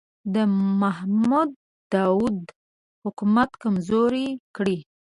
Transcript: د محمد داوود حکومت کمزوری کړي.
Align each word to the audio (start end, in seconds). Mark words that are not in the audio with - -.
د 0.33 0.35
محمد 0.81 1.49
داوود 1.93 2.39
حکومت 3.03 3.49
کمزوری 3.63 4.27
کړي. 4.55 4.77